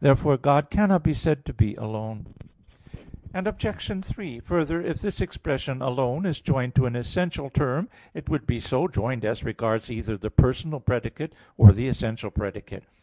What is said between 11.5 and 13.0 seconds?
or the essential predicate.